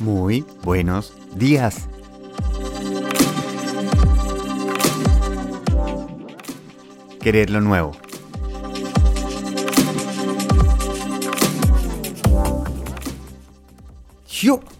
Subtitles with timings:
[0.00, 1.88] Muy buenos días.
[7.20, 7.92] Querer lo nuevo.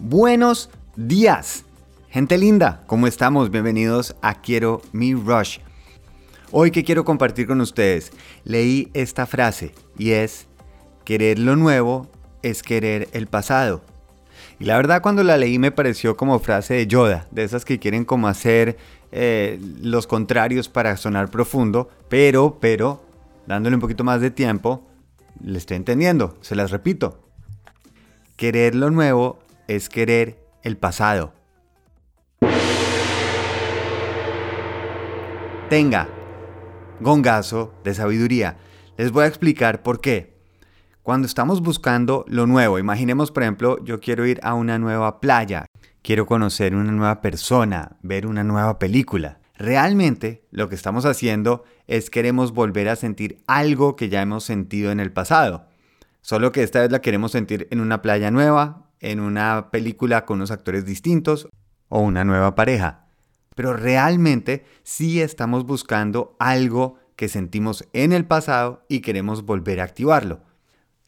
[0.09, 1.65] Buenos días.
[2.09, 3.51] Gente linda, ¿cómo estamos?
[3.51, 5.59] Bienvenidos a Quiero Mi Rush.
[6.53, 8.13] Hoy que quiero compartir con ustedes,
[8.45, 10.47] leí esta frase y es,
[11.05, 12.07] querer lo nuevo
[12.43, 13.83] es querer el pasado.
[14.59, 17.79] Y la verdad cuando la leí me pareció como frase de Yoda, de esas que
[17.79, 18.79] quieren como hacer
[19.13, 23.05] eh, los contrarios para sonar profundo, pero, pero,
[23.47, 24.87] dándole un poquito más de tiempo,
[25.43, 27.23] le estoy entendiendo, se las repito.
[28.37, 29.39] Querer lo nuevo
[29.69, 31.33] es querer el pasado.
[35.69, 36.09] Tenga,
[37.01, 38.57] gongazo de sabiduría.
[38.97, 40.36] Les voy a explicar por qué.
[41.07, 45.67] Cuando estamos buscando lo nuevo, imaginemos por ejemplo, yo quiero ir a una nueva playa,
[46.03, 49.39] quiero conocer una nueva persona, ver una nueva película.
[49.57, 54.91] Realmente lo que estamos haciendo es queremos volver a sentir algo que ya hemos sentido
[54.91, 55.69] en el pasado.
[56.23, 60.39] Solo que esta vez la queremos sentir en una playa nueva, en una película con
[60.39, 61.49] unos actores distintos
[61.89, 63.07] o una nueva pareja.
[63.55, 69.85] Pero realmente sí estamos buscando algo que sentimos en el pasado y queremos volver a
[69.85, 70.46] activarlo.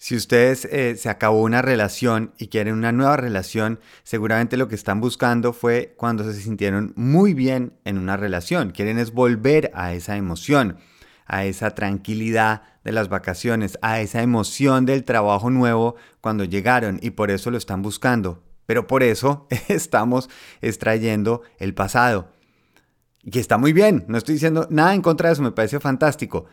[0.01, 4.77] Si ustedes eh, se acabó una relación y quieren una nueva relación, seguramente lo que
[4.77, 8.71] están buscando fue cuando se sintieron muy bien en una relación.
[8.71, 10.79] Quieren es volver a esa emoción,
[11.27, 17.11] a esa tranquilidad de las vacaciones, a esa emoción del trabajo nuevo cuando llegaron y
[17.11, 18.45] por eso lo están buscando.
[18.67, 22.33] Pero por eso estamos extrayendo el pasado.
[23.25, 26.47] Y está muy bien, no estoy diciendo nada en contra de eso, me parece fantástico.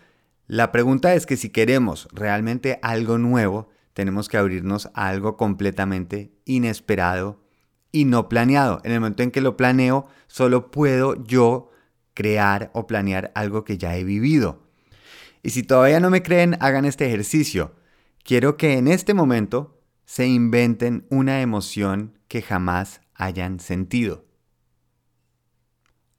[0.48, 6.32] La pregunta es que si queremos realmente algo nuevo, tenemos que abrirnos a algo completamente
[6.46, 7.42] inesperado
[7.92, 8.82] y no planeado.
[8.84, 11.72] En el momento en que lo planeo, solo puedo yo
[12.14, 14.64] crear o planear algo que ya he vivido.
[15.42, 17.76] Y si todavía no me creen, hagan este ejercicio.
[18.24, 24.26] Quiero que en este momento se inventen una emoción que jamás hayan sentido.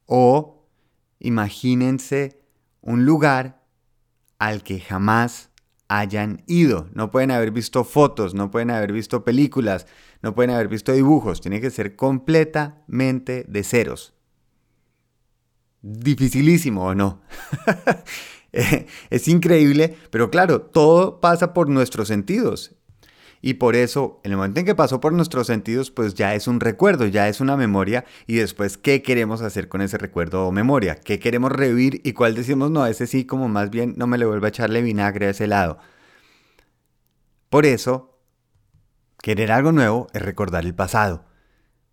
[0.05, 0.67] O
[1.19, 2.41] imagínense
[2.81, 3.56] un lugar
[4.39, 5.49] al que jamás
[5.87, 6.89] hayan ido.
[6.93, 9.87] No pueden haber visto fotos, no pueden haber visto películas,
[10.21, 11.41] no pueden haber visto dibujos.
[11.41, 14.13] Tiene que ser completamente de ceros.
[15.81, 17.21] Dificilísimo o no.
[19.09, 22.76] es increíble, pero claro, todo pasa por nuestros sentidos.
[23.41, 26.47] Y por eso, en el momento en que pasó por nuestros sentidos, pues ya es
[26.47, 28.05] un recuerdo, ya es una memoria.
[28.25, 30.95] Y después, ¿qué queremos hacer con ese recuerdo o memoria?
[30.95, 34.25] ¿Qué queremos revivir y cuál decimos, no, ese sí, como más bien no me le
[34.25, 35.77] vuelvo a echarle vinagre a ese lado?
[37.49, 38.19] Por eso,
[39.21, 41.25] querer algo nuevo es recordar el pasado.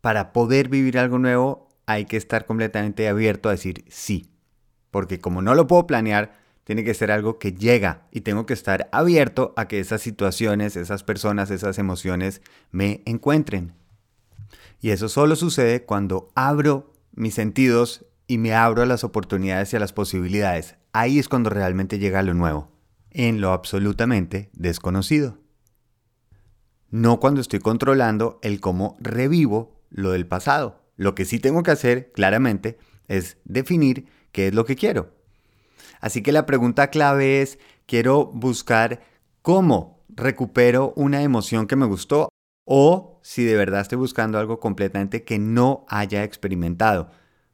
[0.01, 4.31] Para poder vivir algo nuevo, hay que estar completamente abierto a decir sí.
[4.91, 8.55] Porque como no lo puedo planear, tiene que ser algo que llega y tengo que
[8.55, 13.75] estar abierto a que esas situaciones, esas personas, esas emociones me encuentren.
[14.81, 19.77] Y eso solo sucede cuando abro mis sentidos y me abro a las oportunidades y
[19.77, 20.77] a las posibilidades.
[20.93, 22.71] Ahí es cuando realmente llega lo nuevo,
[23.11, 25.39] en lo absolutamente desconocido.
[26.91, 30.83] No cuando estoy controlando el cómo revivo lo del pasado.
[30.97, 35.14] Lo que sí tengo que hacer, claramente, es definir qué es lo que quiero.
[36.01, 39.01] Así que la pregunta clave es, quiero buscar
[39.43, 42.29] cómo recupero una emoción que me gustó
[42.65, 47.11] o si de verdad estoy buscando algo completamente que no haya experimentado.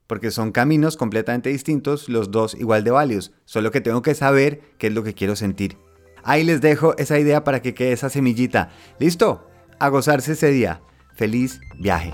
[0.07, 4.61] Porque son caminos completamente distintos, los dos igual de válidos, solo que tengo que saber
[4.79, 5.79] qué es lo que quiero sentir.
[6.23, 8.71] Ahí les dejo esa idea para que quede esa semillita.
[8.99, 9.49] ¿Listo?
[9.79, 10.83] A gozarse ese día.
[11.15, 12.13] Feliz viaje.